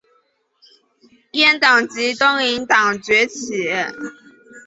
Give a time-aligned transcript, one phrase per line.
[1.31, 3.69] 阉党及东林党崛起。